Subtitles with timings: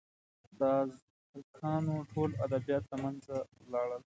[0.59, 0.61] د
[1.35, 3.99] ازتکانو ټول ادبیات له منځه ولاړل.